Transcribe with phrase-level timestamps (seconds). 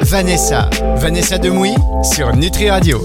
[0.00, 0.68] Vanessa.
[0.96, 3.00] Vanessa Demouy sur Nutri Radio.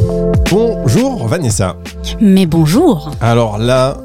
[0.49, 1.75] Bonjour Vanessa.
[2.19, 3.11] Mais bonjour.
[3.21, 3.97] Alors là,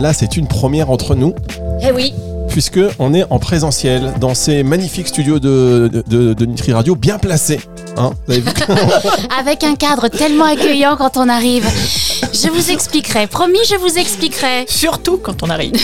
[0.00, 1.34] là c'est une première entre nous.
[1.82, 2.14] Eh oui.
[2.48, 7.18] Puisque on est en présentiel dans ces magnifiques studios de, de, de Nutri Radio bien
[7.18, 7.60] placés.
[7.96, 8.50] Hein, vous avez vu
[9.38, 11.66] Avec un cadre tellement accueillant quand on arrive.
[12.32, 14.64] Je vous expliquerai, promis, je vous expliquerai.
[14.68, 15.72] Surtout quand on arrive.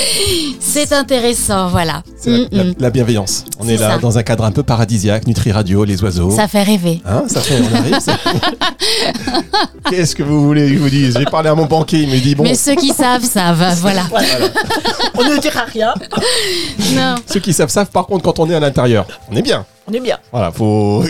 [0.60, 2.02] C'est intéressant, voilà.
[2.26, 2.74] La, Mm, la- mm.
[2.78, 3.44] la bienveillance.
[3.58, 3.98] On est là ça.
[3.98, 6.30] dans un cadre un peu paradisiaque, Nutri Radio, les oiseaux.
[6.30, 7.00] Ça fait rêver.
[7.06, 7.98] Hein, ça fait, on arrive.
[8.00, 8.18] ça-
[9.90, 12.18] Qu'est-ce que vous voulez que je vous dise J'ai parlé à mon banquier, il me
[12.18, 14.02] dit bon, Mais ceux qui savent, savent, voilà.
[15.16, 15.94] on ne dira rien.
[16.94, 17.14] Non.
[17.26, 17.90] ceux qui savent savent.
[17.90, 19.64] Par contre, quand on est à l'intérieur, on est bien.
[19.88, 20.18] On est bien.
[20.32, 21.02] Voilà, faut.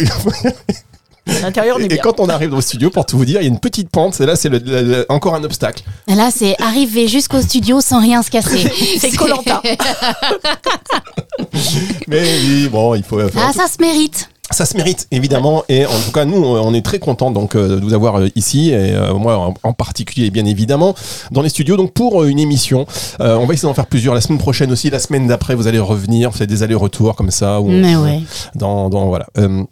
[1.43, 1.99] L'intérieur, Et bien.
[2.03, 4.21] quand on arrive au studio, pour tout vous dire, il y a une petite pente.
[4.21, 5.83] Et là, c'est le- le- le- encore un obstacle.
[6.07, 8.71] Là, c'est arriver jusqu'au studio sans rien se casser.
[9.01, 9.63] C'est Koh-Lanta.
[12.09, 13.19] Mais oui, bon, il faut.
[13.21, 14.29] faut- Ah, ça se mérite.
[14.51, 17.79] Ça se mérite évidemment et en tout cas nous on est très contents donc euh,
[17.79, 20.95] de vous avoir euh, ici et euh, moi en, en particulier bien évidemment
[21.31, 22.87] dans les studios donc pour euh, une émission
[23.21, 25.67] Euh, on va essayer d'en faire plusieurs la semaine prochaine aussi la semaine d'après vous
[25.67, 28.23] allez revenir faire des allers-retours comme ça ou Mais ouais.
[28.55, 29.65] dans, dans voilà Euh,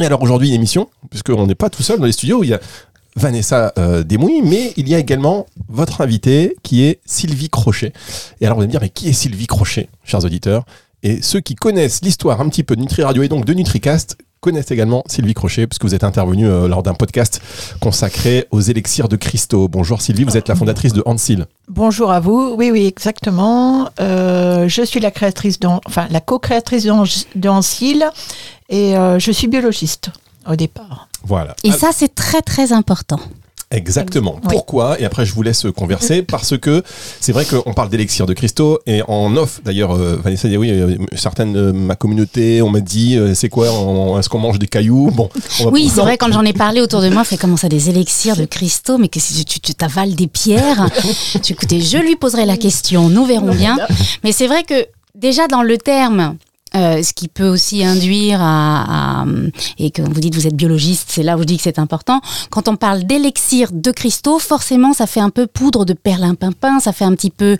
[0.00, 2.60] et alors aujourd'hui émission puisqu'on n'est pas tout seul dans les studios il y a
[3.18, 7.92] Vanessa euh, mais il y a également votre invitée qui est Sylvie Crochet.
[8.40, 10.64] Et alors vous allez me dire, mais qui est Sylvie Crochet, chers auditeurs?
[11.02, 14.18] Et ceux qui connaissent l'histoire un petit peu de Nutri Radio et donc de NutriCast
[14.40, 17.40] connaissent également Sylvie Crochet, puisque vous êtes intervenue euh, lors d'un podcast
[17.80, 19.68] consacré aux élixirs de Christo.
[19.68, 21.46] Bonjour Sylvie, vous êtes la fondatrice de Hansil.
[21.68, 22.54] Bonjour à vous.
[22.56, 23.88] Oui, oui, exactement.
[24.00, 28.06] Euh, je suis la créatrice, enfin la co-créatrice de Ancil
[28.68, 30.10] et euh, je suis biologiste
[30.46, 31.08] au départ.
[31.24, 31.54] Voilà.
[31.64, 33.20] Et ça, c'est très, très important.
[33.70, 34.36] Exactement.
[34.44, 34.48] Oui.
[34.50, 34.98] Pourquoi?
[35.00, 36.82] Et après, je vous laisse converser parce que
[37.20, 40.70] c'est vrai qu'on parle d'élixir de Christo et en off, d'ailleurs, euh, Vanessa dit oui,
[40.70, 43.66] euh, certaines de ma communauté, on m'a dit, euh, c'est quoi
[44.18, 45.10] Est-ce qu'on mange des cailloux?
[45.12, 45.28] Bon.
[45.60, 47.68] on va- Oui, c'est vrai, quand j'en ai parlé autour de moi, fait comment ça,
[47.68, 50.88] des élixirs de cristaux, mais que si tu tu t'avales des pierres
[51.42, 53.76] Tu- Écoutez, je lui poserai la question, nous verrons bien.
[54.24, 56.36] Mais c'est vrai que déjà dans le terme,
[56.78, 59.26] euh, ce qui peut aussi induire à, à-
[59.78, 62.20] et que vous dites vous êtes biologiste, c'est là où je dis que c'est important.
[62.50, 66.92] Quand on parle d'élixir de cristaux, forcément ça fait un peu poudre de perlimpinpin, ça
[66.92, 67.56] fait un petit peu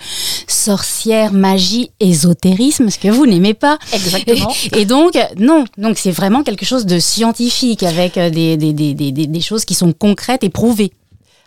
[0.46, 3.78] sorcière, magie, ésotérisme, ce que vous n'aimez pas.
[3.92, 4.52] Exactement.
[4.76, 8.94] Et donc, non, donc c'est vraiment quelque chose de scientifique avec euh, des, des, des,
[8.94, 10.92] des, des- choses qui sont concrètes et prouvées.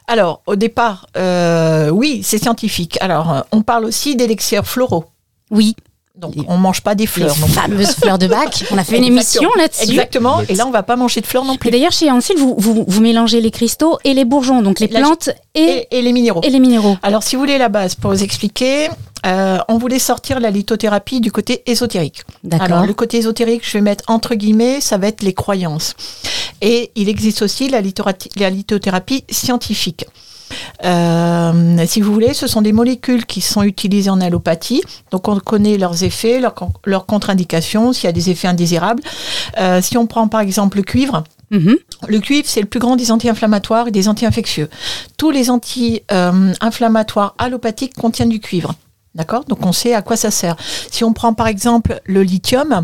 [0.07, 2.97] Alors, au départ, euh, oui, c'est scientifique.
[3.01, 5.05] Alors, euh, on parle aussi d'élixirs floraux.
[5.51, 5.75] Oui,
[6.15, 7.35] Donc, Les- on mange pas des les fleurs.
[7.39, 7.53] non plus.
[7.53, 8.65] fameuses fleurs de bac.
[8.71, 9.83] On a fait une émission là-dessus.
[9.91, 10.41] Exactement.
[10.49, 11.71] Et là, on va pas manger de fleurs non Et plus.
[11.71, 14.99] d'ailleurs, chez Ancil, vous, vous, vous mélangez les cristaux et les bourgeons, donc les La-
[14.99, 15.61] plantes et,
[15.91, 16.41] Et, et les minéraux.
[16.43, 16.97] et les minéraux.
[17.01, 18.89] Alors, si vous voulez la base, pour vous expliquer,
[19.25, 22.23] euh, on voulait sortir la lithothérapie du côté ésotérique.
[22.59, 25.93] Alors, le côté ésotérique, je vais mettre entre guillemets, ça va être les croyances.
[26.61, 27.81] Et il existe aussi la,
[28.35, 30.05] la lithothérapie scientifique.
[30.83, 34.81] Euh, si vous voulez, ce sont des molécules qui sont utilisées en allopathie.
[35.11, 39.03] Donc, on connaît leurs effets, leurs, con- leurs contre-indications, s'il y a des effets indésirables.
[39.59, 41.75] Euh, si on prend par exemple le cuivre, Mhm.
[42.07, 44.69] le cuivre, c'est le plus grand des anti-inflammatoires et des anti-infectieux.
[45.17, 48.73] Tous les anti-inflammatoires allopathiques contiennent du cuivre.
[49.13, 49.43] D'accord?
[49.45, 50.55] Donc on sait à quoi ça sert.
[50.89, 52.83] Si on prend par exemple le lithium,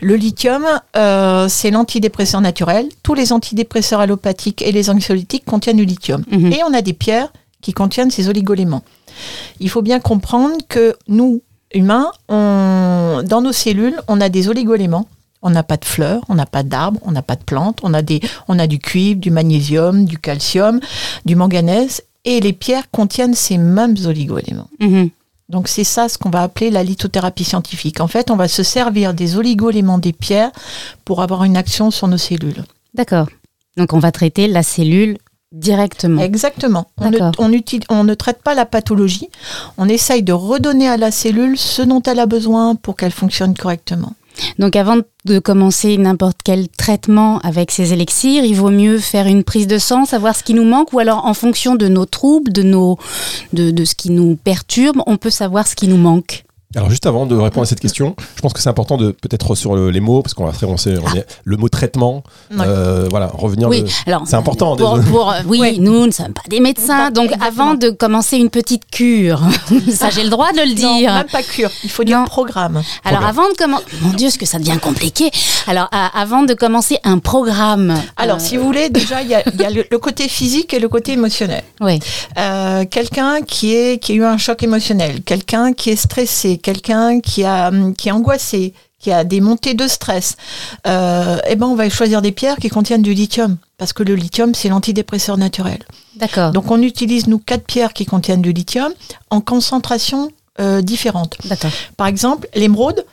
[0.00, 0.64] le lithium,
[0.96, 2.88] euh, c'est l'antidépresseur naturel.
[3.04, 6.24] Tous les antidépresseurs allopathiques et les anxiolytiques contiennent du lithium.
[6.30, 6.52] Mhm.
[6.52, 8.82] Et on a des pierres qui contiennent ces oligoéléments.
[9.60, 15.06] Il faut bien comprendre que nous, humains, on, dans nos cellules, on a des oligoéléments.
[15.42, 17.94] On n'a pas de fleurs, on n'a pas d'arbres, on n'a pas de plantes, on
[17.94, 20.80] a, des, on a du cuivre, du magnésium, du calcium,
[21.24, 24.68] du manganèse, et les pierres contiennent ces mêmes oligoéléments.
[24.80, 25.10] Mhm.
[25.48, 28.00] Donc c'est ça ce qu'on va appeler la lithothérapie scientifique.
[28.00, 30.50] En fait, on va se servir des oligoéléments des pierres
[31.04, 32.64] pour avoir une action sur nos cellules.
[32.94, 33.28] D'accord.
[33.76, 35.16] Donc on va traiter la cellule
[35.52, 36.20] directement.
[36.20, 36.88] Exactement.
[36.98, 37.32] On ne, D'accord.
[37.38, 39.30] on, utilise- on ne traite pas la pathologie,
[39.78, 43.54] on essaye de redonner à la cellule ce dont elle a besoin pour qu'elle fonctionne
[43.56, 44.12] correctement.
[44.58, 49.44] Donc avant de commencer n'importe quel traitement avec ces élixirs, il vaut mieux faire une
[49.44, 52.52] prise de sang, savoir ce qui nous manque, ou alors en fonction de nos troubles,
[52.52, 52.98] de, nos,
[53.52, 56.44] de, de ce qui nous perturbe, on peut savoir ce qui nous manque.
[56.76, 59.54] Alors juste avant de répondre à cette question, je pense que c'est important de peut-être
[59.54, 62.22] sur le- les mots parce qu'on va faire on sait, on est- le mot traitement,
[62.50, 62.58] Ouais.
[62.66, 63.70] euh, voilà, revenir.
[63.70, 65.10] Oui, de- alors C'est important, Pour, désolé.
[65.10, 67.62] pour- euh, oui, nous ne sommes pas des médecins, Pas- donc exactement.
[67.70, 69.40] avant de commencer une petite cure,
[69.90, 71.14] ça j'ai le droit de le Non, dire.
[71.14, 72.26] même pas cure, il faut dire Non.
[72.26, 72.82] programme.
[73.02, 73.24] Alors Programme.
[73.24, 75.30] avant de commencer, mon Dieu, ce que ça devient compliqué.
[75.68, 77.94] Alors à- avant de commencer un programme.
[78.18, 80.28] Alors, euh, si vous voulez, déjà, il y a, il y a le, le côté
[80.28, 81.62] physique et le côté émotionnel.
[81.80, 81.98] oui,
[82.38, 87.20] Euh, quelqu'un qui, est, qui a eu un choc émotionnel, quelqu'un qui est stressé, quelqu'un
[87.20, 90.36] qui, a, hum, qui est angoissé, qui a des montées de stress,
[90.86, 94.14] euh, eh ben on va choisir des pierres qui contiennent du lithium parce que le
[94.14, 95.78] lithium c'est l'antidépresseur naturel.
[96.16, 96.50] D'accord.
[96.52, 98.92] Donc on utilise nous quatre pierres qui contiennent du lithium
[99.30, 101.36] en concentration euh, différente.
[101.44, 101.70] D'accord.
[101.96, 103.04] Par exemple, l'émeraude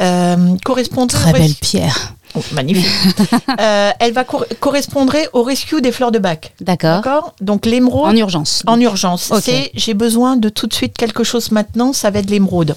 [0.00, 2.14] euh, correspondrait Très belle pierre.
[2.36, 2.86] Oh, magnifique.
[3.60, 6.52] Euh, elle va cor- correspondrait au rescue des fleurs de bac.
[6.60, 6.96] D'accord.
[7.02, 7.34] D'accord?
[7.40, 8.62] Donc l'émeraude En urgence.
[8.66, 9.30] en urgence.
[9.30, 9.40] Ok.
[9.44, 12.76] C'est j'ai besoin de tout de suite quelque chose maintenant, ça va être l'émeraude.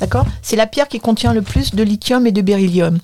[0.00, 0.24] D'accord?
[0.42, 2.98] C'est la pierre qui contient le plus de lithium et de beryllium.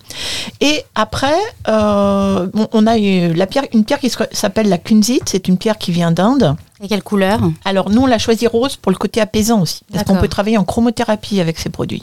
[0.61, 1.37] Et après,
[1.69, 5.93] euh, on a la pierre, une pierre qui s'appelle la kunzite, c'est une pierre qui
[5.93, 6.57] vient d'Inde.
[6.83, 7.41] Et quelle couleur?
[7.65, 10.57] Alors nous, on l'a choisi rose pour le côté apaisant aussi, parce qu'on peut travailler
[10.59, 12.03] en chromothérapie avec ces produits.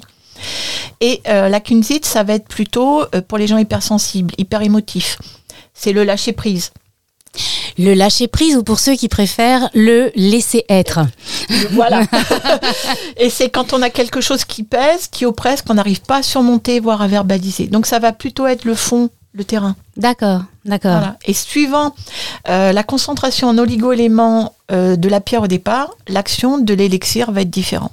[1.01, 5.17] Et euh, la kunzite, ça va être plutôt euh, pour les gens hypersensibles, hyper émotifs.
[5.73, 6.71] C'est le lâcher prise.
[7.77, 10.99] Le lâcher prise ou pour ceux qui préfèrent le laisser être.
[11.71, 12.03] Voilà.
[13.17, 16.23] et c'est quand on a quelque chose qui pèse, qui oppresse, qu'on n'arrive pas à
[16.23, 17.67] surmonter, voire à verbaliser.
[17.67, 19.75] Donc ça va plutôt être le fond, le terrain.
[19.95, 20.97] D'accord, d'accord.
[20.97, 21.17] Voilà.
[21.25, 21.93] Et suivant
[22.49, 27.41] euh, la concentration en oligo-éléments euh, de la pierre au départ, l'action de l'élixir va
[27.41, 27.91] être différente.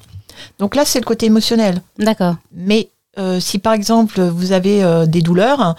[0.58, 1.82] Donc là, c'est le côté émotionnel.
[1.98, 2.36] D'accord.
[2.52, 5.74] Mais euh, si par exemple vous avez euh, des douleurs,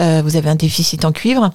[0.00, 1.50] euh, vous avez un déficit en cuivre,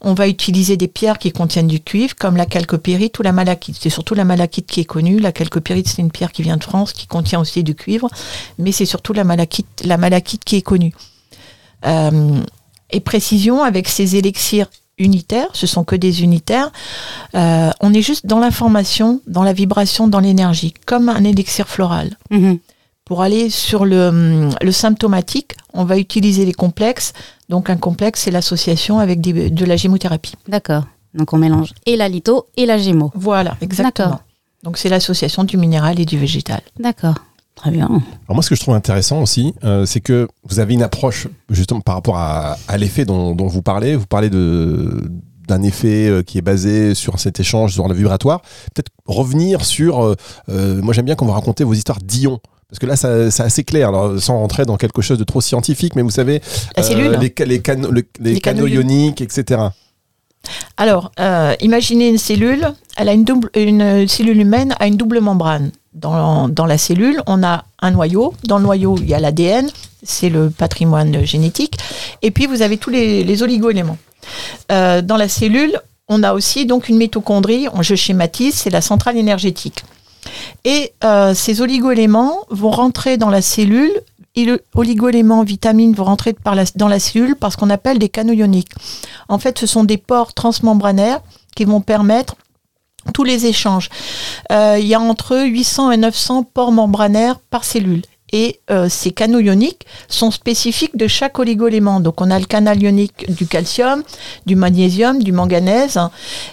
[0.00, 3.78] on va utiliser des pierres qui contiennent du cuivre, comme la calcopyrite ou la malachite.
[3.80, 5.20] C'est surtout la malachite qui est connue.
[5.20, 8.08] La calcopyrite, c'est une pierre qui vient de France, qui contient aussi du cuivre,
[8.58, 10.94] mais c'est surtout la malachite, la malachite qui est connue.
[12.90, 14.66] Et précision, avec ces élixirs
[14.98, 16.70] unitaires, ce sont que des unitaires,
[17.34, 22.16] euh, on est juste dans l'information, dans la vibration, dans l'énergie, comme un élixir floral.
[22.30, 22.58] Mhm.
[23.04, 27.14] Pour aller sur le, hum, le symptomatique, on va utiliser les complexes.
[27.48, 30.34] Donc un complexe, c'est l'association avec des- de la gémothérapie.
[30.46, 30.84] D'accord.
[31.14, 33.10] Donc on mélange et la litho et la gémo.
[33.14, 34.08] Voilà, exactement.
[34.10, 34.22] D'accord.
[34.62, 36.60] Donc c'est l'association du minéral et du végétal.
[36.78, 37.14] D'accord.
[37.58, 37.86] Très bien.
[37.86, 38.00] Alors
[38.30, 41.80] moi, ce que je trouve intéressant aussi, euh, c'est que vous avez une approche justement
[41.80, 43.96] par rapport à, à l'effet dont, dont vous parlez.
[43.96, 45.10] Vous parlez de
[45.48, 48.42] d'un effet euh, qui est basé sur cet échange, sur le vibratoire.
[48.74, 50.04] Peut-être revenir sur.
[50.04, 50.14] euh,
[50.50, 52.38] euh, moi, j'aime bien quand vous racontez vos histoires d'ions.
[52.68, 55.96] Parce que là, c'est assez clair, alors, sans rentrer dans quelque chose de trop scientifique,
[55.96, 56.42] mais vous savez,
[56.76, 59.62] La cellule les, ca- les, canaux- le- les Les canaux canaux ioniques, etc.
[60.76, 65.20] Alors, euh, imaginez une cellule, elle a une double, une cellule humaine a une double
[65.20, 65.72] membrane.
[66.00, 68.34] Dans, la cellule, on a un noyau.
[68.44, 69.68] Dans le noyau, il y a l'ADN,
[70.02, 71.76] c'est le patrimoine génétique.
[72.22, 73.98] Et puis, vous avez tous les, les oligo-éléments.
[74.70, 77.66] Euh, dans la cellule, on a aussi donc une mitochondrie.
[77.74, 79.84] On- Je schématise, c'est la centrale énergétique.
[80.64, 83.92] Et euh, ces oligo-éléments vont rentrer dans la cellule.
[84.34, 86.36] Et le oligo-éléments, vitamines vont rentrer
[86.76, 88.70] dans la cellule par ce qu'on appelle des canaux ioniques.
[89.28, 91.20] En fait, ce sont des pores transmembranaires
[91.56, 92.36] qui vont permettre
[93.12, 93.88] tous les échanges.
[94.52, 98.02] Euh, il y a entre 800 et 900 pores membranaires par cellule.
[98.32, 102.00] Et euh, ces canaux ioniques sont spécifiques de chaque oligoélément.
[102.00, 104.02] Donc on a le canal ionique du calcium,
[104.44, 105.98] du magnésium, du manganèse.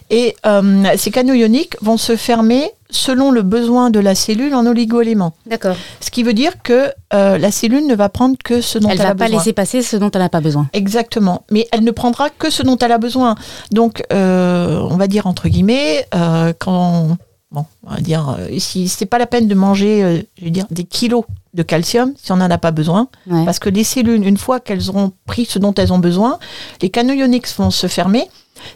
[0.10, 4.66] Et euh, ces canaux ioniques vont se fermer selon le besoin de la cellule en
[4.66, 5.34] oligoéléments.
[5.48, 5.76] D'accord.
[6.00, 8.96] Ce qui veut dire que euh, la cellule ne va prendre que ce dont elle,
[9.00, 9.38] Elle a va pas besoin.
[9.40, 10.68] laisser passer ce dont elle n'a pas besoin.
[10.74, 11.44] Exactement.
[11.52, 13.36] Mais elle ne prendra que ce dont elle a besoin.
[13.72, 17.18] Donc, euh, on va dire entre guillemets, euh, quand
[17.52, 20.52] bon, on va dire, euh, si c'est pas la peine de manger, euh, je veux
[20.52, 21.24] dire, des kilos
[21.54, 23.46] de calcium si on n'en a pas besoin, Ouais.
[23.46, 26.38] parce que les cellules, une fois qu'elles auront pris ce dont elles ont besoin,
[26.82, 28.28] les canaux ioniques vont se fermer,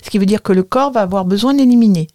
[0.04, 2.08] ce qui veut dire que le corps va avoir besoin d'éliminer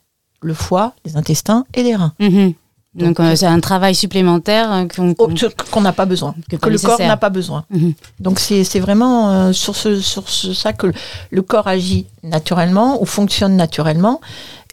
[0.45, 2.13] le foie, les intestins et les reins.
[2.21, 2.53] Mhm.
[2.97, 5.17] Donc, Donc, euh, c'est un travail supplémentaire euh, qu'on.
[5.19, 5.29] Oh,
[5.73, 7.65] qu'on n'a pas besoin, Que le corps n'a pas besoin.
[7.71, 7.93] Mhm.
[8.21, 10.93] Donc c'est vraiment euh, sur, ce, sur ce- ça que le,
[11.33, 14.21] le corps agit naturellement ou fonctionne naturellement.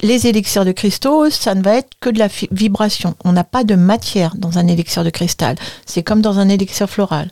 [0.03, 3.15] Les élixirs de cristaux, ça ne va être que de la vibration.
[3.23, 5.55] On n'a pas de matière dans un élixir de cristal.
[5.87, 7.31] C'est comme dans un élixir floral.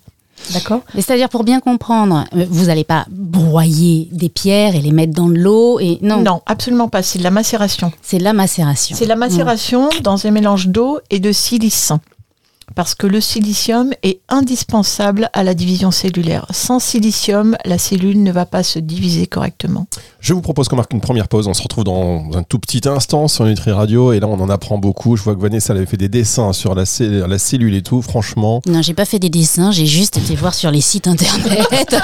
[0.53, 5.13] D'accord C'est-à-dire, pour bien comprendre, euh, vous n'allez pas broyer des pierres et les mettre
[5.13, 7.03] dans de l'eau et non, Non, absolument pas.
[7.03, 7.91] C'est de la macération.
[8.01, 8.96] c'est de la macération.
[8.98, 11.91] C'est de la macération dans un mélange d'eau et de silice.
[12.79, 16.45] Parce que le silicium est indispensable à la division cellulaire.
[16.51, 19.86] Sans silicium, la cellule ne va pas se diviser correctement.
[20.21, 21.50] Je vous propose qu'on marque une première pause.
[21.50, 24.13] On se retrouve dans un tout petit instant sur Nutri Radio.
[24.13, 25.17] Et là, on en apprend beaucoup.
[25.17, 28.01] Je vois que Vanessa avait fait des dessins sur la cellule et tout.
[28.01, 31.98] Franchement, Non, j'ai pas fait des dessins, j'ai juste été voir sur les sites internet.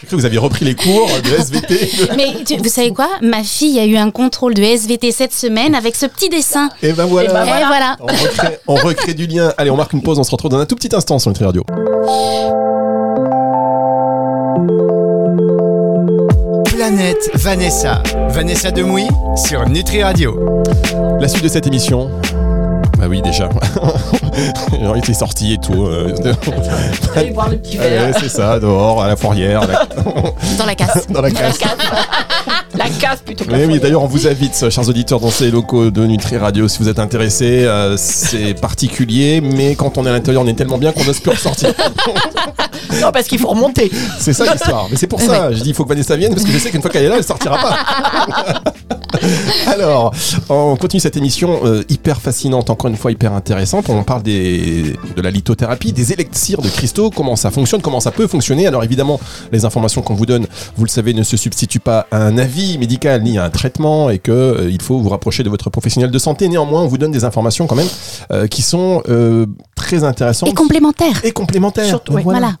[0.00, 1.90] j'ai cru que vous aviez repris les cours de SVT.
[2.16, 3.08] Mais tu- vous savez quoi?
[3.20, 6.68] Ma fille a eu un contrôle de SVT cette semaine avec ce petit dessin.
[6.82, 7.30] et ben voilà.
[7.30, 7.96] Eh ben Et voilà.
[8.00, 9.52] On, recrée, on recrée du lien.
[9.58, 10.18] Allez, on marque une pause.
[10.18, 11.62] On se retrouve dans un tout petit instant sur Nutri Radio.
[16.64, 18.02] Planète Vanessa.
[18.28, 19.06] Vanessa Demouy
[19.36, 20.62] sur Nutri Radio.
[21.20, 22.10] La suite de cette émission.
[23.02, 23.48] Bah oui, déjà.
[24.80, 25.86] Genre, il était sorti et tout.
[25.86, 26.14] euh,
[27.16, 28.14] Allez boire le petit ouais, verre.
[28.20, 29.62] c'est ça, dehors, à la fourrière,
[30.58, 31.08] Dans la casse.
[31.08, 31.58] dans la La casse.
[32.76, 35.50] La casse plutôt que la Oui, oui, d'ailleurs, on vous invite, chers auditeurs, dans ces
[35.50, 37.64] locaux de Nutri Radio, si vous êtes intéressés.
[37.64, 41.18] euh, c'est particulier, mais quand on est à l'intérieur, on est tellement bien qu'on n'ose
[41.18, 41.70] plus ressortir.
[43.00, 43.90] Non, parce qu'il faut remonter.
[44.18, 44.86] C'est ça l'histoire.
[44.90, 46.70] Mais c'est pour ça, je dis, il faut que Vanessa vienne, parce que je sais
[46.70, 48.62] qu'une fois qu'elle est là, elle sortira pas.
[49.66, 50.12] Alors,
[50.48, 53.88] on continue cette émission euh, hyper fascinante, encore une fois hyper intéressante.
[53.88, 58.10] On parle des, de la lithothérapie, des élixirs de cristaux, comment ça fonctionne, comment ça
[58.10, 58.66] peut fonctionner.
[58.66, 59.20] Alors évidemment,
[59.52, 60.46] les informations qu'on vous donne,
[60.76, 64.10] vous le savez, ne se substituent pas à un avis médical ni à un traitement
[64.10, 66.48] et que euh, il faut vous rapprocher de votre professionnel de santé.
[66.48, 67.88] Néanmoins, on vous donne des informations quand même
[68.32, 69.46] euh, qui sont euh,
[69.76, 71.20] très intéressantes Et complémentaire.
[71.24, 71.86] et complémentaires.
[71.86, 72.14] Surtout.
[72.22, 72.54] Voilà.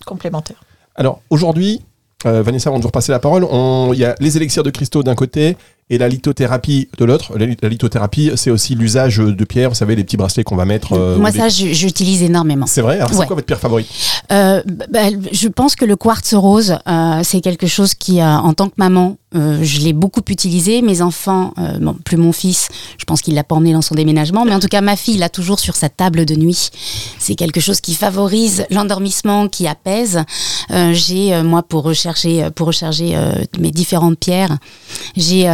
[0.94, 1.80] Alors aujourd'hui,
[2.26, 3.46] euh, Vanessa, avant de vous repasser la parole,
[3.92, 5.56] il y a les élixirs de cristaux d'un côté
[5.90, 7.36] et la lithothérapie de l'autre.
[7.36, 10.56] La, li- la lithothérapie, c'est aussi l'usage de pierres, vous savez, les petits bracelets qu'on
[10.56, 10.92] va mettre.
[10.94, 12.66] euh, Moi, ça, j'utilise énormément.
[12.66, 13.86] C'est vrai Alors, c'est quoi votre pierre favorite
[14.30, 15.00] Euh, bah,
[15.32, 19.16] je pense que le quartz rose, euh, c'est quelque chose qui, en tant que maman,
[19.34, 20.82] je l'ai beaucoup utilisé.
[20.82, 24.44] Mes enfants, bon, plus mon fils, je pense qu'il l'a pas emmené dans son déménagement,
[24.44, 26.68] mais en tout cas ma fille l'a toujours sur sa table de nuit.
[27.18, 30.22] C'est quelque chose qui favorise l'endormissement, qui apaise.
[30.92, 33.16] J'ai moi pour recharger, pour recharger
[33.58, 34.58] mes différentes pierres,
[35.16, 35.46] j'ai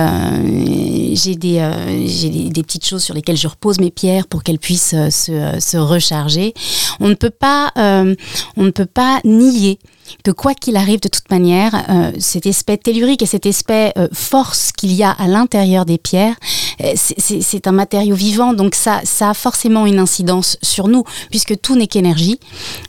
[1.15, 4.59] j'ai des, euh, des, des petites choses sur lesquelles je repose mes pierres pour qu'elles
[4.59, 6.55] puissent euh, se, euh, se recharger.
[7.01, 8.15] On ne peut pas, euh,
[8.57, 9.79] on ne peut pas nier
[10.25, 14.09] que quoi qu'il arrive de toute manière, euh, cet aspect tellurique et cet aspect euh,
[14.13, 16.35] force qu'il y a à l'intérieur des pierres,
[16.83, 21.61] euh, c'est- un matériau vivant, donc ça, ça a forcément une incidence sur nous, puisque
[21.61, 22.39] tout n'est qu'énergie.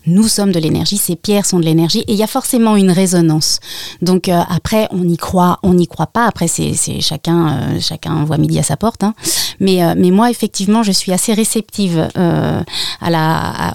[0.05, 2.91] Nous sommes de l'énergie, ces pierres sont de l'énergie, et il y a forcément une
[2.91, 3.59] résonance.
[4.01, 6.25] Donc euh, après, on y croit, on n'y croit pas.
[6.27, 9.03] Après, c'est chacun, chacun voit midi à sa porte.
[9.03, 9.13] hein.
[9.59, 12.07] Mais, mais moi, effectivement, je suis assez réceptive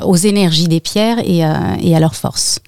[0.05, 2.61] aux énergies des pierres et, à leur force.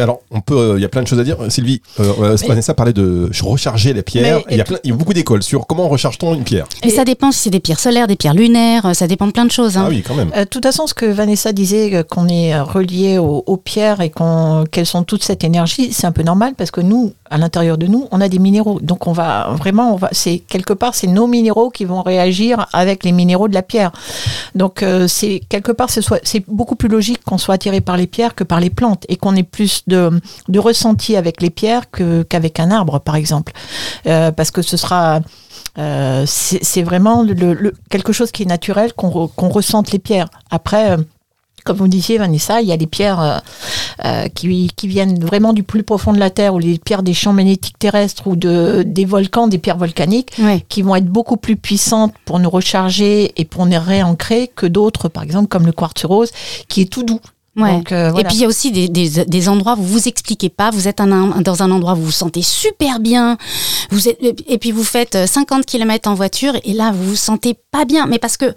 [0.00, 1.36] Alors, on peut, euh, il y a plein de choses à dire.
[1.48, 4.40] Sylvie, euh, euh, Vanessa parlait de recharger les pierres.
[4.50, 6.66] Il, y a plein- il y a beaucoup d'écoles sur comment recharge-t-on une pierre.
[6.84, 9.32] Mais ça dépend si c'est des pierres solaires, des pierres lunaires, euh, ça dépend de
[9.32, 9.76] plein de choses.
[9.76, 9.84] hein.
[9.86, 10.30] Ah oui, quand même.
[10.36, 13.56] Euh, de toute façon, ce que Vanessa disait, euh, qu'on est euh, relié aux, aux
[13.56, 17.12] pierres et qu'on, qu'elles sont toute cette énergie, c'est un peu normal parce que nous,
[17.30, 18.80] à l'intérieur de nous, on a des minéraux.
[18.80, 22.66] Donc on va vraiment, on va, c'est quelque part, c'est nos minéraux qui vont réagir
[22.72, 23.92] avec les minéraux de la pierre.
[24.54, 28.34] Donc euh, c'est quelque part, c'est beaucoup plus logique qu'on soit attiré par les pierres
[28.34, 30.10] que par les plantes et qu'on ait plus de,
[30.48, 33.52] de ressenti avec les pierres que, qu'avec un arbre, par exemple,
[34.06, 35.20] Euh, parce que ce sera
[35.78, 39.92] euh, c'est c'est vraiment le, le- quelque chose qui est naturel, qu'on re- qu'on ressente
[39.92, 40.30] les pierres.
[40.50, 40.96] Après, euh,
[41.64, 43.42] comme vous disiez, Vanessa, il y a les pierres
[44.06, 47.12] euh, qui, qui viennent vraiment du plus profond de la Terre, ou les pierres des
[47.14, 50.32] champs magnétiques terrestres, ou de, des volcans, des pierres volcaniques,
[50.70, 55.08] qui vont être beaucoup plus puissantes pour nous recharger et pour nous réancrer que d'autres,
[55.10, 56.30] par exemple, comme le quartz rose,
[56.68, 57.20] qui est tout doux.
[57.56, 57.72] Ouais.
[57.72, 60.08] Donc, euh, Et puis il y a aussi des, des, des endroits où vous vous
[60.08, 63.36] expliquez pas, vous êtes un- un- dans un endroit où vous vous sentez super bien,
[63.90, 67.16] vous êtes, et puis vous faites euh, 50 km en voiture et là vous vous
[67.16, 68.54] sentez pas bien, mais parce que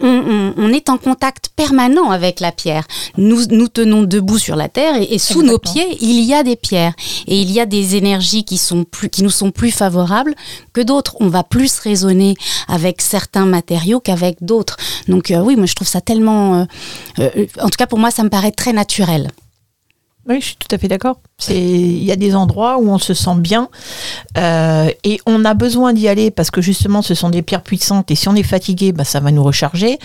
[0.00, 2.86] on, on- on est en contact permanent avec la pierre.
[3.16, 6.44] Nous, nous tenons debout sur la terre et, et sous nos pieds il y a
[6.44, 6.94] des pierres
[7.26, 10.34] et il y a des énergies qui sont plus, qui nous sont plus favorables
[10.72, 11.16] que d'autres.
[11.18, 12.34] On va plus raisonner
[12.68, 14.76] avec certains matériaux qu'avec d'autres.
[15.08, 16.64] Donc euh, oui, moi je trouve ça tellement, euh,
[17.36, 19.30] euh, en tout cas pour moi ça me paraît très naturel.
[20.28, 21.20] Oui, je suis tout à fait d'accord.
[21.38, 23.70] C'est, il y a des endroits où on se sent bien
[24.36, 28.10] euh, et on a besoin d'y aller parce que justement, ce sont des pierres puissantes
[28.10, 29.98] et si on est fatigué, bah, ça va nous recharger.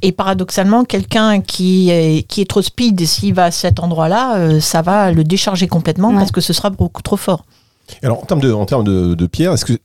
[0.00, 4.60] Et paradoxalement, quelqu'un qui est, qui est trop speed, s'il va à cet endroit-là, euh,
[4.60, 6.16] ça va le décharger complètement Ouais.
[6.16, 7.44] parce que ce sera beaucoup trop fort.
[8.02, 9.78] Alors, en termes de, en termes de, de pierre, est-ce que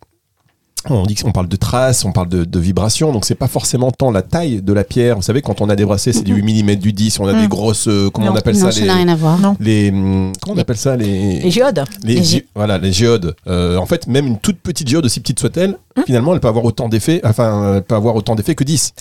[0.89, 3.91] on dit qu'on parle de traces, on parle de, de vibrations, donc c'est pas forcément
[3.91, 5.15] tant la taille de la pierre.
[5.15, 7.33] Vous savez, quand on a des bracelets, c'est du 8 mm, du 10, on a
[7.33, 7.41] Mhm.
[7.41, 8.33] des grosses, euh, comment Non.
[8.33, 9.37] on appelle non, ça ça n'a rien à voir.
[9.39, 9.55] Non.
[9.59, 11.83] les, hum, comment on appelle ça les, Les géodes.
[12.03, 13.35] les Les gé- gé- voilà les géodes.
[13.47, 16.03] Euh, en fait, même une toute petite géode, aussi petite soit-elle, Hum.
[16.05, 18.93] finalement, elle peut avoir autant d'effets, enfin, elle peut avoir autant d'effets que 10.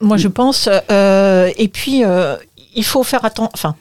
[0.00, 0.68] Moi, je pense.
[0.90, 2.36] euh, et puis, euh,
[2.76, 3.50] il faut faire attention.
[3.54, 3.74] Enfin,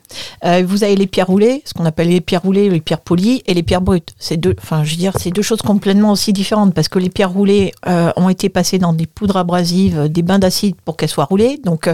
[0.46, 3.44] euh, vous avez les pierres roulées, ce qu'on appelle les pierres roulées, les pierres polies,
[3.46, 4.16] et les pierres brutes.
[4.18, 4.56] C'est deux.
[4.62, 7.74] Enfin, je veux dire, c'est deux choses complètement aussi différentes parce que les pierres roulées
[7.88, 11.60] euh, ont été passées dans des poudres abrasives, des bains d'acide pour qu'elles soient roulées,
[11.64, 11.94] donc euh,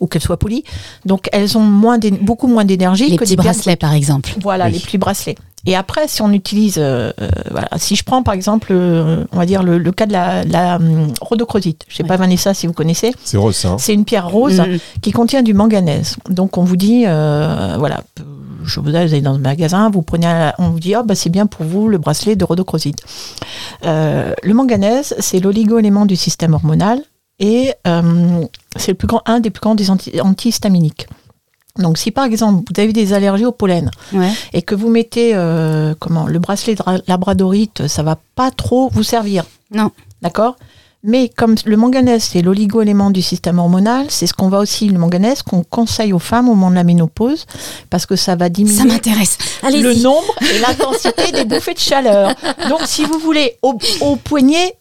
[0.00, 0.64] ou qu'elles soient polies.
[1.04, 4.30] Donc, elles ont moins, beaucoup moins d'énergie que petits des bracelets par exemple.
[4.40, 4.72] voilà, Oui.
[4.72, 5.36] les petits bracelets.
[5.70, 9.36] Et après, si on utilise, euh, euh, voilà, si je prends par exemple, euh, on
[9.36, 11.84] va dire le, le cas de la, la hum, rhodochrosite.
[11.88, 13.12] Je sais pas Vanessa si vous connaissez.
[13.22, 13.68] C'est rose, ça.
[13.72, 13.76] hein.
[13.78, 14.62] C'est une pierre rose
[15.02, 16.16] qui contient du manganèse.
[16.30, 18.00] Donc on vous dit, euh, voilà,
[18.64, 21.28] je vous allez dans le magasin, vous prenez, un- on vous dit, ah bah c'est
[21.28, 23.00] bien pour vous le bracelet de rhodochrosite.
[23.84, 27.02] Euh, le manganèse, c'est l'oligo-élément du système hormonal.
[27.40, 28.40] et euh,
[28.76, 31.06] c'est le plus grand, un des plus grands des anti- antihistaminiques.
[31.78, 34.30] Donc, si par exemple vous avez des allergies au pollen Ouais.
[34.52, 38.90] et que vous mettez euh, comment le bracelet de ra- labradorite, ça va pas trop
[38.92, 39.44] vous servir.
[39.72, 39.90] Non.
[40.22, 40.56] D'accord?
[41.04, 44.98] Mais comme le manganèse, c'est l'oligo-élément du système hormonal, c'est ce qu'on va aussi, le
[44.98, 47.46] manganèse, qu'on conseille aux femmes au moment de la ménopause,
[47.88, 49.38] parce que ça va Ça diminuer m'intéresse.
[49.62, 52.34] le nombre et l'intensité des bouffées de chaleur.
[52.68, 54.74] Donc, si vous voulez, au, au poignet,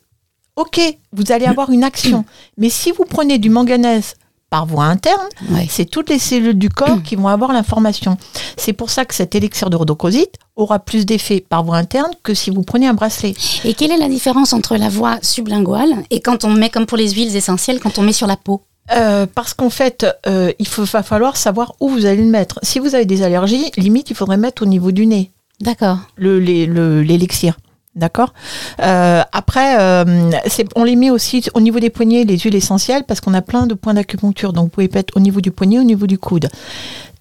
[0.56, 0.80] ok,
[1.14, 2.26] vous allez avoir une action.
[2.58, 4.16] Mais si vous prenez du manganèse
[4.50, 5.28] par voie interne,
[5.70, 8.18] c'est toutes les cellules du corps qui vont avoir l'information.
[8.56, 12.34] C'est pour ça que cet élixir de rhodochrosite aura plus d'effet par voie interne que
[12.34, 13.34] si vous prenez un bracelet.
[13.66, 16.98] Et quelle est la différence entre la voie sublinguale et quand on met, comme pour
[16.98, 18.62] les huiles essentielles, quand on met sur la peau?
[18.92, 22.60] Euh, parce qu'en fait, euh, il faut, va falloir savoir où vous allez le mettre.
[22.64, 25.32] Si vous avez des allergies, limite, il faudrait mettre au niveau du nez.
[25.60, 25.98] D'accord.
[26.18, 27.58] l'élixir.
[27.98, 28.34] D'accord
[28.80, 30.32] Euh, Après, euh,
[30.76, 33.66] on les met aussi au niveau des poignets, les huiles essentielles, parce qu'on a plein
[33.68, 34.54] de points d'acupuncture.
[34.54, 36.48] Donc, vous pouvez mettre au niveau du poignet, au niveau du coude.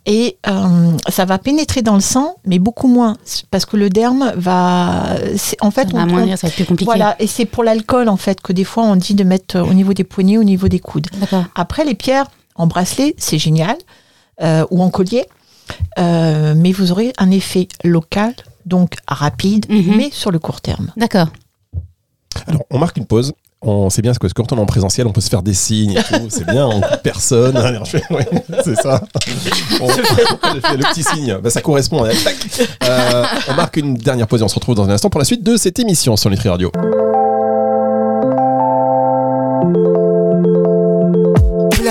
[0.09, 3.17] Et euh, ça va pénétrer dans le sang, mais beaucoup moins,
[3.51, 5.17] parce que le derme va...
[5.61, 6.85] En fait, Ça va on, amoindrir, ça va être plus compliqué.
[6.85, 9.75] voilà, et c'est pour l'alcool, en fait, que des fois, on dit de mettre au
[9.75, 11.09] niveau des poignets, au niveau des coudes.
[11.19, 11.45] D'accord.
[11.57, 13.77] Après, les pierres en bracelet, c'est génial,
[14.71, 15.25] ou en collier,
[15.99, 18.33] mais vous aurez un effet local,
[18.67, 19.97] donc rapide, Mhm.
[19.97, 20.91] mais sur le court terme.
[20.97, 21.29] D'accord.
[22.47, 23.33] Alors, on marque une pause.
[23.63, 25.55] On sait bien parce que quand on est en présentiel, on peut se faire des
[25.55, 26.27] signes et tout.
[26.29, 27.57] C'est bien, on coupe personne.
[28.11, 28.29] Ouais,
[28.63, 29.03] c'est ça.
[29.81, 29.89] On,
[30.55, 31.39] je fais le petit signe.
[31.43, 32.05] Bah, ça correspond.
[32.05, 32.11] hein.
[32.85, 35.25] Euh, on marque une dernière pause et on se retrouve dans un instant pour la
[35.25, 36.71] suite de cette émission sur Nutri Radio.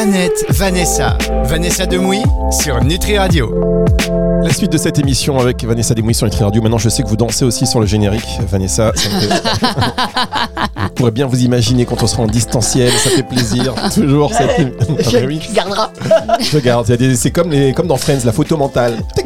[0.06, 1.18] Planète Vanessa.
[1.46, 2.22] Vanessa Demouy
[2.52, 3.52] sur Nutri Radio.
[4.44, 6.62] La suite de cette émission avec Vanessa Desmouilles sur Nutri Radio.
[6.62, 8.40] Maintenant, je sais que vous dansez aussi sur le générique.
[8.48, 9.28] Vanessa, ça me fait...
[10.84, 12.92] vous pourrez bien vous imaginer quand on sera en distanciel.
[12.92, 13.74] Ça fait plaisir.
[13.96, 14.76] Toujours cette.
[14.80, 15.42] Ah, bah oui.
[15.56, 15.92] gardera.
[16.40, 16.86] Je garde.
[17.16, 17.74] C'est comme, les...
[17.74, 19.00] comme dans Friends, la photo mentale.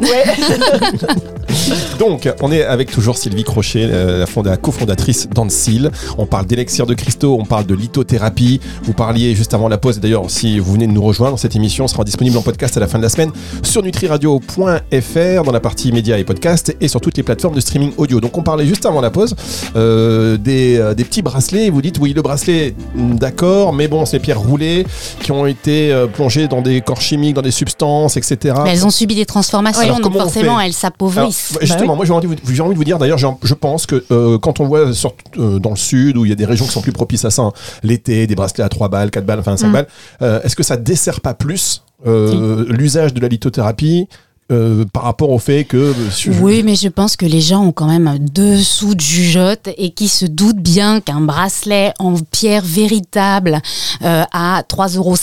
[2.00, 5.90] Donc, on est avec toujours Sylvie Crochet, euh, la, fonda- cofondatrice d'Ansil.
[6.16, 8.58] On parle d'élixir de cristaux, on parle de lithothérapie.
[8.84, 10.00] Vous parliez juste avant la pause.
[10.00, 12.86] D'ailleurs, si vous venez de nous rejoindre, cette émission sera disponible en podcast à la
[12.86, 13.30] fin de la semaine
[13.62, 17.92] sur nutriradio.fr dans la partie médias et podcasts et sur toutes les plateformes de streaming
[17.98, 18.18] audio.
[18.18, 19.36] Donc, on parlait juste avant la pause
[19.76, 21.68] euh, des, euh, des petits bracelets.
[21.68, 24.86] Vous dites, oui, le bracelet, mm, d'accord, mais bon, c'est des pierres roulées
[25.22, 28.54] qui ont été euh, plongées dans des corps chimiques, dans des substances, etc.
[28.64, 31.58] Mais elles ont subi des transformations, Alors, donc forcément, elles s'appauvrissent.
[31.60, 34.04] justement, moi j'ai envie, de vous- j'ai envie de vous dire, d'ailleurs, je pense que
[34.10, 36.66] euh, quand on voit sur- euh, dans le sud, où il y a des régions
[36.66, 39.38] qui sont plus propices à ça, hein, l'été, des bracelets à 3 balles, 4 balles,
[39.40, 39.72] enfin 5 Mm.
[39.72, 39.86] balles,
[40.22, 44.08] euh, est-ce que ça dessert pas plus l'usage de la lithothérapie
[44.50, 45.92] euh, par rapport au fait que...
[46.30, 49.68] euh, Oui, mais je pense que les gens ont quand même deux sous de jugeote
[49.76, 53.60] et qui se doutent bien qu'un bracelet en pierre véritable
[54.02, 55.16] euh, à 3,50 euros,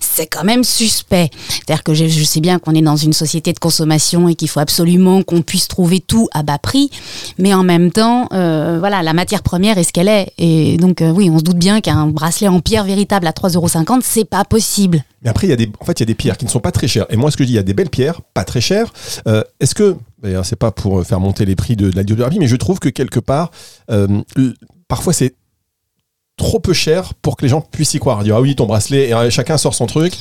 [0.00, 1.30] c'est quand même suspect.
[1.48, 4.48] C'est-à-dire que je, je sais bien qu'on est dans une société de consommation et qu'il
[4.48, 6.90] faut absolument qu'on puisse trouver tout à bas prix,
[7.38, 10.32] mais en même temps, euh, voilà, la matière première est ce qu'elle est.
[10.38, 13.56] Et donc, euh, oui, on se doute bien qu'un bracelet en pierre véritable à 3,50
[13.56, 13.68] euros,
[14.02, 15.04] c'est pas possible.
[15.22, 16.50] Mais après, il y a des, en fait, il y a des pierres qui ne
[16.50, 17.06] sont pas très chères.
[17.10, 18.92] Et moi, ce que je dis, il y a des belles pierres, pas très chères.
[19.28, 22.48] Euh, Est-ce que, d'ailleurs, c'est pas pour faire monter les prix de, la lithothérapie, mais
[22.48, 23.50] je trouve que quelque part,
[23.90, 24.22] euh,
[24.88, 25.34] parfois c'est
[26.40, 28.22] trop peu cher pour que les gens puissent y croire.
[28.24, 30.14] Dire ah oui ton bracelet et euh, chacun sort son truc.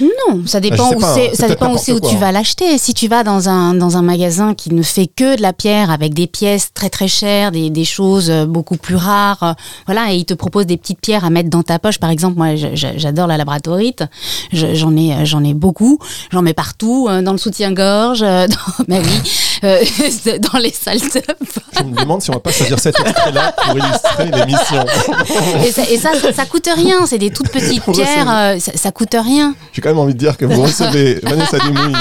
[0.00, 2.76] Non, ça dépend où pas, hein, ça dépend aussi où tu quoi, vas l'acheter.
[2.78, 5.90] Si tu vas dans un dans un magasin qui ne fait que de la pierre
[5.90, 9.52] avec des pièces très très chères, des, des choses euh, beaucoup plus rares, euh,
[9.86, 11.98] voilà, et il te propose des petites pierres à mettre dans ta poche.
[11.98, 14.04] Par exemple, moi j'adore la labradorite,
[14.52, 15.98] Je- j'en ai j'en ai beaucoup,
[16.32, 19.22] j'en mets partout, dans le soutien-gorge, dans ma vie,
[19.64, 19.82] euh,
[20.52, 21.22] dans les salles de.
[21.78, 24.84] Je me demande si on va pas choisir cet extrait-là pour illustrer l'émission.
[25.66, 28.92] Et ça, et ça, ça coûte rien, c'est des toutes petites pierres, euh, ça, ça
[28.92, 29.54] coûte rien.
[29.72, 31.92] J'ai quand même envie de dire que vous recevez Vanessa Demouy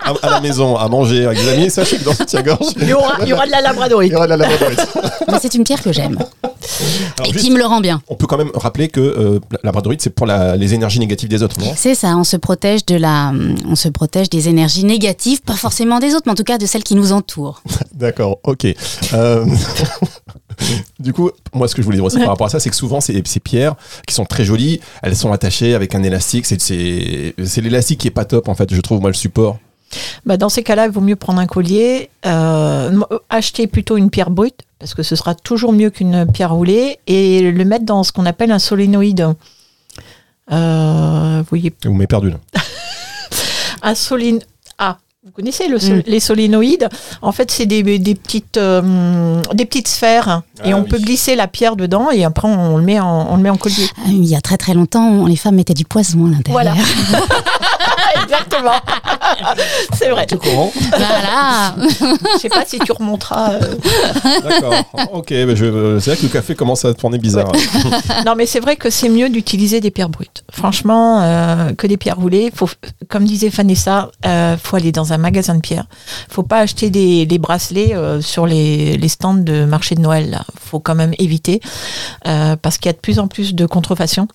[0.00, 1.70] à, à la maison à manger avec des amis.
[1.70, 4.12] Sachez que dans ce tient-gorge, Il y aura, il y aura de la il labradorite.
[4.12, 4.80] y aura de la labradorite.
[5.28, 8.00] Mais c'est une pierre que j'aime Alors, et juste, qui me le rend bien.
[8.08, 11.28] on peut quand même rappeler que euh, la labradorite, c'est pour la- les énergies négatives
[11.28, 11.72] des autres, non?
[11.76, 13.32] C'est ça, on se protège de la,
[13.68, 16.66] on se protège des énergies négatives, pas forcément des autres, mais en tout cas de
[16.66, 17.62] celles qui nous entourent.
[17.94, 18.66] D'accord, ok.
[19.14, 19.44] Euh,
[20.98, 22.76] du coup, moi, ce que je voulais dire aussi par rapport à ça, c'est que
[22.76, 23.74] souvent, ces, ces pierres
[24.06, 26.46] qui sont très jolies, elles sont attachées avec un élastique.
[26.46, 29.58] C'est, l'élastique qui est pas top, en fait, je trouve, moi, le support.
[30.24, 34.30] Bah, dans ces cas-là, il vaut mieux prendre un collier, euh, acheter plutôt une pierre
[34.30, 38.12] brute, parce que ce sera toujours mieux qu'une pierre roulée, et le mettre dans ce
[38.12, 39.34] qu'on appelle un solénoïde.
[40.52, 42.36] Euh, vous voyez, Vous m'avez perdu, là.
[43.82, 44.38] un solin...
[44.78, 46.02] Ah, Vous connaissez le sol- Mm.
[46.06, 46.88] les solénoïdes
[47.20, 50.88] En fait, c'est des, des petites, euh, des petites sphères et Ah on oui.
[50.88, 53.58] peut glisser la pierre dedans et après on le met en, on le met en
[53.58, 53.86] collier.
[53.98, 56.74] Ah, Il y a très très longtemps, on- les femmes mettaient du poison à l'intérieur.
[56.74, 56.74] Voilà.
[58.22, 58.72] Exactement.
[59.94, 60.26] c'est vrai.
[60.26, 60.72] Tout courant.
[60.90, 61.74] Voilà.
[62.34, 63.52] Je sais pas si tu remonteras.
[63.54, 63.74] euh.
[64.42, 64.74] D'accord.
[65.12, 67.52] Ok, bah je- c'est vrai que le café commence à tourner bizarre.
[68.26, 70.44] Non, mais c'est vrai que c'est mieux d'utiliser des pierres brutes.
[70.52, 72.50] Franchement, euh, que des pierres roulées.
[72.54, 72.68] Faut,
[73.08, 75.86] comme disait Vanessa, euh, faut aller dans un magasin de pierres.
[76.28, 80.30] Faut pas acheter des, des bracelets euh, sur les, les stands de marché de Noël.
[80.30, 80.42] Là.
[80.60, 81.60] Faut quand même éviter
[82.26, 84.28] euh, parce qu'il y a de plus en plus de contrefaçon.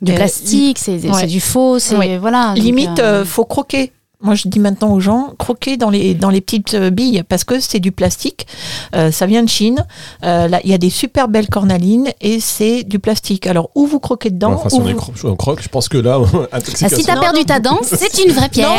[0.00, 1.26] Du Euh, plastique, c'est ouais.
[1.26, 2.18] du faux, c'est Ouais.
[2.18, 2.54] voilà.
[2.56, 3.92] Limite, euh, euh, faut croquer.
[4.24, 7.42] Moi, je dis maintenant aux gens, croquez dans les, dans les petites euh, billes parce
[7.42, 8.46] que c'est du plastique.
[8.94, 9.84] Euh, ça vient de Chine.
[10.22, 13.48] Euh, là, il y a des super belles cornalines et c'est du plastique.
[13.48, 15.88] Alors, où vous croquez dedans, enfin, si ou, on, vous- cro- on croque, je pense
[15.88, 16.20] que là,
[16.52, 18.70] ah, si t'as perdu ta dent, c'est une vraie pierre.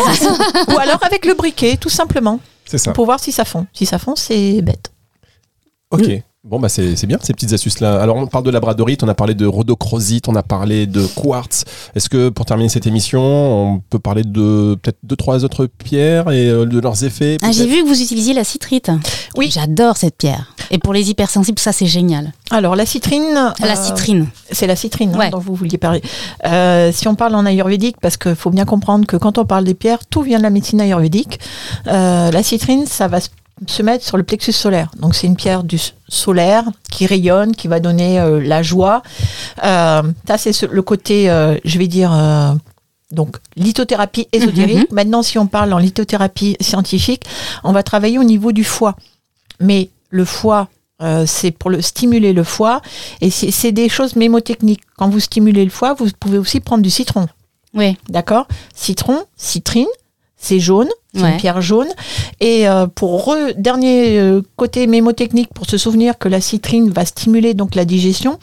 [0.69, 2.93] ou alors avec le briquet, tout simplement, C'est ça.
[2.93, 3.67] pour voir si ça fond.
[3.73, 4.91] Si ça fond, c'est bête.
[5.91, 6.09] Ok.
[6.45, 8.01] Bon, bah c'est c'est bien ces petites astuces-là.
[8.01, 11.63] Alors, on parle de labradorite, on a parlé de rhodochrosite, on a parlé de quartz.
[11.95, 16.29] Est-ce que pour terminer cette émission, on peut parler de peut-être deux, trois autres pierres
[16.32, 18.91] et euh, de leurs effets Ah, J'ai vu que vous utilisiez la citrite.
[19.38, 19.49] Oui.
[19.51, 20.53] J'adore cette pierre.
[20.69, 22.34] Et pour les hypersensibles, ça c'est génial.
[22.51, 23.53] Alors, la citrine.
[23.62, 24.27] La euh, citrine.
[24.51, 26.01] C'est la citrine hein, dont vous vouliez parler.
[26.45, 29.63] Euh, si on parle en ayurvédique, parce qu'il faut bien comprendre que quand on parle
[29.63, 31.39] des pierres, tout vient de la médecine ayurvédique.
[31.88, 33.29] Euh, la citrine, ça va se-
[33.67, 34.91] se mettre sur le plexus solaire.
[34.99, 35.77] Donc c'est une pierre du
[36.09, 39.01] solaire qui rayonne, qui va donner euh, la joie.
[39.63, 42.11] Euh, ça c'est ce- le côté, euh, je vais dire.
[42.13, 42.53] euh,
[43.11, 44.91] donc, lithothérapie ésotérique.
[44.91, 47.25] Maintenant, si on parle en lithothérapie scientifique,
[47.63, 48.95] on va travailler au niveau du foie.
[49.59, 50.67] Mais le foie,
[51.03, 52.81] euh, c'est pour le stimuler le foie.
[53.21, 54.81] Et c'est c'est des choses mémotechniques.
[54.97, 57.27] Quand vous stimulez le foie, vous pouvez aussi prendre du citron.
[57.75, 57.97] Oui.
[58.09, 58.47] D'accord?
[58.73, 59.85] Citron, citrine,
[60.35, 61.34] c'est jaune, Ouais.
[61.34, 61.88] une pierre jaune.
[62.39, 67.06] Et euh, pour re- dernier euh, côté mémotechnique, pour se souvenir que la citrine va
[67.06, 68.39] stimuler donc la digestion,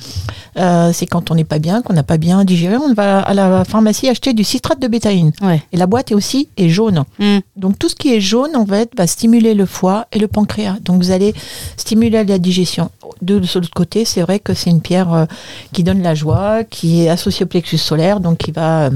[0.56, 3.34] euh, c'est quand on n'est pas bien, qu'on n'a pas bien digéré, on va à
[3.34, 5.32] la pharmacie acheter du citrate de bétaïne.
[5.42, 5.62] Ouais.
[5.72, 7.04] Et la boîte est aussi est jaune.
[7.18, 7.38] Mm.
[7.56, 10.76] Donc tout ce qui est jaune, en fait, va stimuler le foie et le pancréas.
[10.84, 11.34] Donc vous allez
[11.76, 12.90] stimuler la digestion.
[13.20, 15.26] De l'autre côté, c'est vrai que c'est une pierre
[15.72, 18.90] qui donne la joie, qui est associée au plexus solaire, donc qui va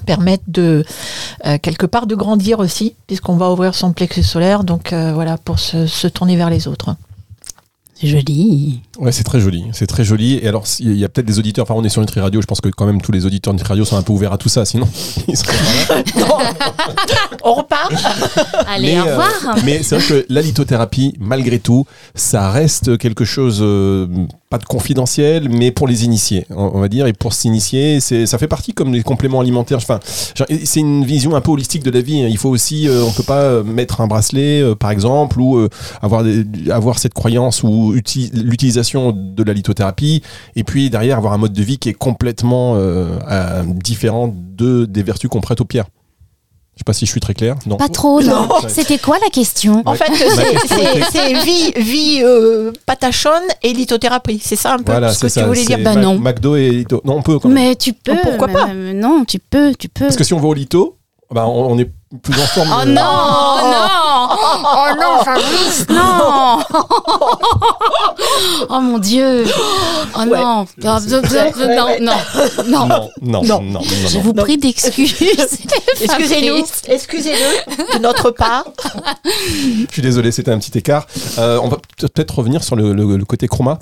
[0.00, 0.84] permettre de
[1.46, 5.38] euh, quelque part de grandir aussi, puisqu'on va ouvrir son plexus solaire, donc euh, voilà,
[5.38, 6.96] pour se, se tourner vers les autres.
[8.00, 8.80] C'est joli.
[8.98, 9.66] Ouais, c'est très joli.
[9.72, 10.38] C'est très joli.
[10.42, 11.64] Et alors, il y a peut-être des auditeurs.
[11.64, 12.40] Enfin, on est sur Nutri Radio.
[12.40, 14.32] Je pense que quand même tous les auditeurs de Nutri Radio sont un peu ouverts
[14.32, 14.64] à tout ça.
[14.64, 14.88] Sinon,
[15.28, 15.52] ils seraient
[15.86, 16.02] pas là.
[17.44, 17.92] On repart
[18.66, 19.56] Allez, Mais, au euh, revoir.
[19.66, 21.84] mais c'est vrai que la lithothérapie, malgré tout,
[22.14, 24.06] ça reste quelque chose, euh,
[24.50, 27.06] pas de confidentiel, mais pour les initiés, on va dire.
[27.06, 29.78] Et pour s'initier, c'est, ça fait partie comme les compléments alimentaires.
[29.78, 32.20] Enfin, c'est une vision un peu holistique de la vie.
[32.22, 32.26] hein.
[32.28, 35.56] Il faut aussi, euh, on peut pas euh, mettre un bracelet, euh, par exemple, ou
[35.56, 35.68] euh,
[36.02, 40.20] avoir, des- avoir cette croyance ou uti- l'utilisation de la lithothérapie,
[40.56, 44.84] et puis derrière avoir un mode de vie qui est complètement euh, euh, différent de,
[44.84, 45.86] des vertus qu'on prête aux pierres.
[46.80, 47.56] Je sais pas si je suis très clair.
[47.66, 47.76] Non.
[47.76, 48.46] Pas trop, non.
[48.46, 48.48] Non.
[48.68, 50.10] C'était quoi la question En fait,
[51.12, 54.40] c'est- vie, vie euh, patachonne et lithothérapie.
[54.42, 55.46] C'est ça un peu Voilà, ce que c'est tu ça.
[55.46, 55.78] voulais dire.
[55.84, 56.18] Bah non.
[56.18, 57.02] McDo et Lito.
[57.04, 57.62] Non, on peut quand même.
[57.68, 58.12] Mais tu peux.
[58.14, 60.06] Oh, pourquoi mais- pas mais Non, tu peux, tu peux.
[60.06, 60.96] Parce que si on va au Lito,
[61.30, 61.90] bah, on, on est
[62.22, 62.70] plus en forme.
[62.74, 63.86] Oh euh, non, oh non,
[64.42, 66.60] oh non, Fabrice, non.
[68.68, 69.44] Oh mon Dieu,
[70.16, 71.20] oh non, non, non,
[71.98, 72.16] non, non,
[72.62, 74.22] Non, non, non, non, non, Je non.
[74.22, 75.14] vous prie d'excuses.
[76.00, 78.64] Excusez-nous, excusez-le de notre part.
[79.24, 81.06] Je suis désolé, c'était un petit écart.
[81.38, 83.78] Euh, on va peut-être revenir sur le, le- le côté chroma.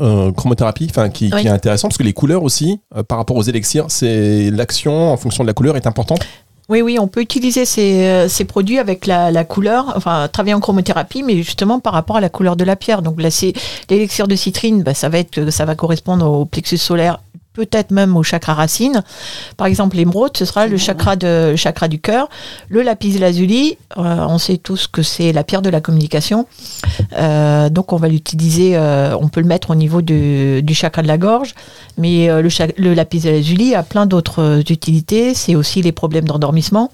[0.00, 1.42] euh, chromothérapie, enfin qui, Oui.
[1.42, 5.12] qui est intéressant parce que les couleurs aussi, euh, par rapport aux élixirs, c'est l'action
[5.12, 6.20] en fonction de la couleur est importante.
[6.68, 11.22] Oui, oui, on peut utiliser ces, euh, produits avec la, couleur, enfin travailler en chromothérapie,
[11.22, 13.02] mais justement par rapport à la couleur de la pierre.
[13.02, 13.20] Donc
[13.88, 17.20] l'élixir de citrine, bah, ça va être, ça va correspondre au plexus solaire,
[17.56, 19.02] peut-être même au chakra racine.
[19.56, 22.28] Par exemple, l'émeraude, ce sera le chakra de le chakra du cœur.
[22.68, 26.46] Le lapis lazuli, euh, on sait tous que c'est la pierre de la communication.
[27.14, 31.08] Euh, donc on va l'utiliser, euh, on peut le mettre au niveau du chakra de
[31.08, 31.54] la gorge,
[31.96, 35.34] mais le, le lapis lazuli a plein d'autres utilités.
[35.34, 36.90] C'est aussi les problèmes d'endormissement,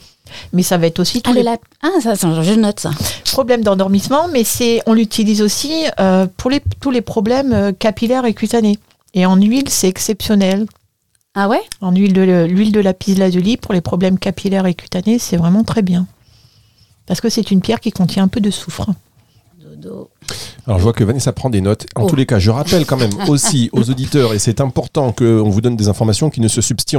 [0.52, 1.44] mais ça va être aussi Ah, les
[1.82, 2.90] ah, ça, ça, je note ça.
[3.32, 8.34] problèmes d'endormissement, mais c'est on l'utilise aussi euh, pour les, tous les problèmes capillaires et
[8.34, 8.78] cutanés.
[9.14, 10.66] Et en huile, c'est exceptionnel.
[11.34, 11.60] Ah ouais?
[11.80, 15.64] En huile de l'huile de lapis lazuli pour les problèmes capillaires et cutanés, c'est vraiment
[15.64, 16.06] très bien.
[17.06, 18.86] Parce que c'est une pierre qui contient un peu de soufre.
[19.60, 20.10] Dodo.
[20.66, 21.86] Alors je vois que Vanessa prend des notes.
[21.96, 22.08] En Oh.
[22.08, 25.60] tous les cas, je rappelle quand même aussi aux auditeurs, et c'est important qu'on vous
[25.60, 26.98] donne des informations qui ne se substituent,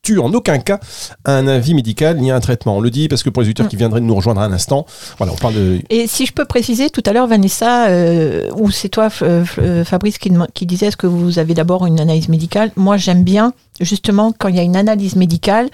[0.00, 0.80] constitue en aucun cas
[1.24, 2.76] un avis médical ni un traitement.
[2.78, 4.52] On le dit parce que pour les auditeurs qui viendraient de nous rejoindre à un
[4.52, 4.86] instant,
[5.18, 5.80] voilà, on parle de.
[5.90, 10.18] Et si je peux préciser, tout à l'heure, Vanessa, euh, ou c'est toi, euh, Fabrice,
[10.18, 12.72] qui disait est-ce que vous avez d'abord une analyse médicale?
[12.76, 15.68] Moi, j'aime bien, justement, quand il y a une analyse médicale,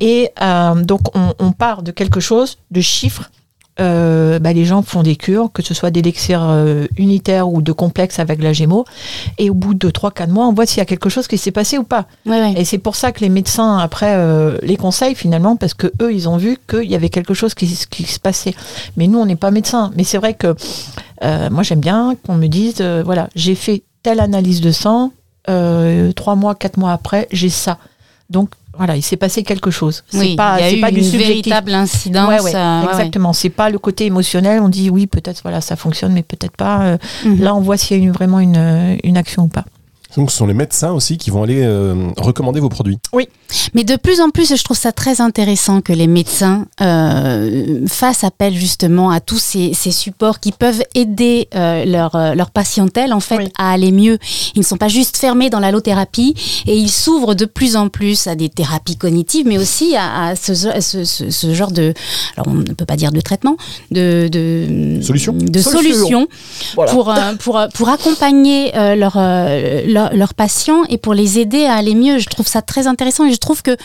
[0.00, 3.30] et euh, donc on, on part de quelque chose, de chiffres.
[3.78, 7.72] Euh, bah, les gens font des cures, que ce soit d'élixir euh, unitaire ou de
[7.72, 8.84] complexe avec la Gémeaux,
[9.38, 11.50] et au bout de 3-4 mois, on voit s'il y a quelque chose qui s'est
[11.50, 12.06] passé ou pas.
[12.24, 12.54] Ouais, ouais.
[12.56, 16.12] Et c'est pour ça que les médecins, après, euh, les conseillent finalement, parce que eux,
[16.12, 18.54] ils ont vu qu'il y avait quelque chose qui, qui se passait.
[18.96, 19.92] Mais nous, on n'est pas médecins.
[19.96, 20.54] Mais c'est vrai que
[21.50, 25.12] moi, j'aime bien qu'on me dise, voilà, j'ai fait telle analyse de sang,
[25.48, 27.78] euh, trois mois, quatre mois après, j'ai ça.
[28.30, 30.02] Donc, voilà, il s'est passé quelque chose.
[30.08, 31.28] C'est Oui, pas, il y a c'est eu pas du une subjectif.
[31.28, 32.28] véritable incidence.
[32.28, 32.92] Ouais, ouais, euh, ouais, ouais.
[32.92, 33.32] exactement.
[33.32, 34.60] C'est pas le côté émotionnel.
[34.60, 36.80] On dit oui, peut-être voilà, ça fonctionne, mais peut-être pas.
[36.82, 37.40] Euh, Mhm.
[37.42, 39.64] Là, on voit s'il y a eu vraiment une, une action ou pas.
[40.16, 42.98] Donc, ce sont les médecins aussi qui vont aller euh, recommander vos produits.
[43.74, 48.24] Mais de plus en plus, je trouve ça très intéressant que les médecins euh, fassent
[48.24, 53.12] appel justement à tous ces, ces supports qui peuvent aider euh, leur, euh, leur patientèle
[53.12, 53.48] en fait Oui.
[53.58, 54.18] à aller mieux.
[54.54, 56.34] Ils ne sont pas juste fermés dans l'allothérapie
[56.66, 60.36] et ils s'ouvrent de plus en plus à des thérapies cognitives, mais aussi à, à
[60.36, 61.92] ce, ce, ce- ce genre de,
[62.36, 63.56] alors on ne peut pas dire de traitement,
[63.90, 65.32] de, de Solution.
[65.34, 65.92] de Solution.
[65.98, 66.28] solutions
[66.74, 66.92] Voilà.
[66.92, 71.94] pour, euh, pour, pour accompagner euh, leurs leurs- patients et pour les aider à aller
[71.94, 72.18] mieux.
[72.18, 73.76] Je trouve ça très intéressant et je trouve que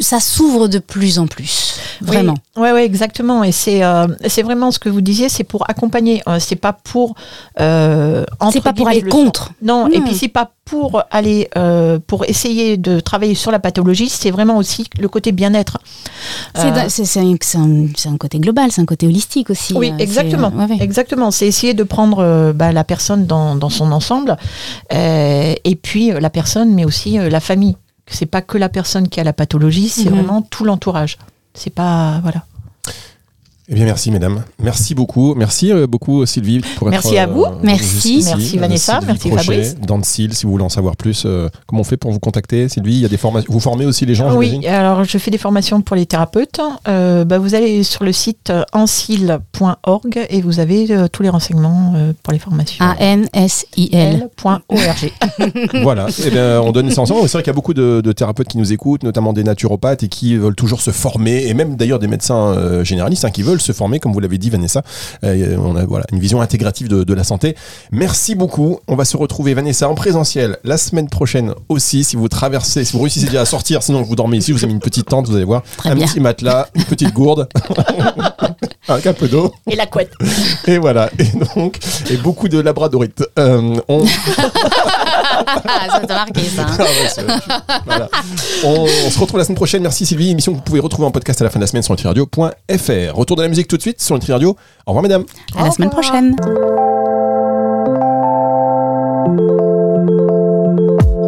[0.00, 1.74] ça s'ouvre de plus en plus.
[2.00, 2.34] Vraiment.
[2.56, 3.42] Oui, ouais, ouais, exactement.
[3.42, 4.06] Et c'est euh,
[4.44, 6.22] vraiment ce que vous disiez, c'est pour accompagner.
[6.28, 7.14] euh, c'est pas pour.
[7.60, 9.46] Euh, C'est pas pour aller le contre.
[9.46, 9.52] sang.
[9.62, 10.04] Non, et Non.
[10.04, 14.08] puis c'est pas pour aller euh, pour essayer de travailler sur la pathologie.
[14.08, 15.78] C'est vraiment aussi le côté bien-être.
[16.54, 17.18] C'est Euh, C'est
[17.58, 19.74] un, un- côté global, c'est un côté holistique aussi.
[19.74, 20.50] Oui, euh, exactement.
[20.54, 20.78] ouais, ouais.
[20.80, 21.30] Exactement.
[21.32, 24.36] C'est essayer de prendre euh, bah, la personne dans, dans son ensemble,
[24.90, 27.76] et puis la personne, mais aussi la famille.
[28.06, 30.14] C'est pas que la personne qui a la pathologie, c'est Mhm.
[30.14, 31.18] vraiment tout l'entourage.
[31.54, 32.44] C'est pas voilà.
[33.72, 34.42] Eh bien, merci, mesdames.
[34.60, 35.36] Merci beaucoup.
[35.36, 37.44] Merci euh, beaucoup, Sylvie, pour être Merci à vous.
[37.44, 38.24] venue Merci.
[38.26, 38.94] Merci, Euh, Vanessa.
[38.94, 39.76] Sylvie Merci, Crochet, Fabrice.
[39.86, 42.94] Dancil, si vous voulez en savoir plus, euh, comment on fait pour vous contacter, Sylvie?
[42.94, 43.52] Il y a des formations.
[43.52, 46.60] Vous formez aussi les gens, Oui, alors je fais des formations pour les thérapeutes.
[46.88, 51.28] Euh, bah, vous allez sur le site euh, ancil.org et vous avez euh, tous les
[51.28, 52.84] renseignements euh, pour les formations.
[52.84, 54.28] A-N-S-I-L.
[54.42, 55.12] L.org.
[55.84, 56.06] voilà.
[56.26, 57.20] Eh bien, on donne ça ensemble.
[57.28, 60.02] C'est vrai qu'il y a beaucoup de, de thérapeutes qui nous écoutent, notamment des naturopathes
[60.02, 63.42] et qui veulent toujours se former, et même d'ailleurs des médecins euh, généralistes hein, qui
[63.42, 64.82] veulent se former, comme vous l'avez dit, Vanessa.
[65.24, 67.56] Euh, on a voilà une vision intégrative de, de la santé.
[67.92, 68.78] Merci beaucoup.
[68.88, 72.04] On va se retrouver, Vanessa, en présentiel la semaine prochaine aussi.
[72.04, 74.72] Si vous traversez, si vous réussissez déjà à sortir, sinon vous dormez ici, vous avez
[74.72, 76.06] une petite tente, vous allez voir, Très un bien.
[76.06, 77.48] petit matelas, une petite gourde,
[78.88, 79.52] avec un peu d'eau.
[79.70, 80.12] Et la couette.
[80.66, 81.10] Et voilà.
[81.18, 81.24] Et
[81.56, 81.78] donc,
[82.10, 83.24] et beaucoup de labradorites.
[83.38, 84.04] Euh, on,
[85.90, 86.66] ça t'a marqué ça.
[86.68, 87.40] hein.
[87.68, 88.08] Ah voilà.
[88.64, 89.82] on, on se retrouve la semaine prochaine.
[89.82, 90.30] Merci Sylvie.
[90.30, 93.14] Émission que vous pouvez retrouver en podcast à la fin de la semaine sur nutriradio.fr.
[93.16, 94.56] Retour de la musique tout de suite sur Nutri Radio.
[94.86, 95.24] Au revoir, mesdames.
[95.56, 96.36] À la semaine prochaine.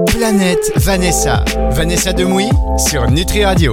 [0.07, 1.45] Planète Vanessa.
[1.71, 3.71] Vanessa Demouy sur Nutri Radio.